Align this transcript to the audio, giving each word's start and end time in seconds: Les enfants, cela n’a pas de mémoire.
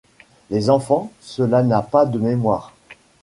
Les 0.49 0.71
enfants, 0.71 1.11
cela 1.21 1.61
n’a 1.61 1.83
pas 1.83 2.07
de 2.07 2.17
mémoire. 2.17 2.73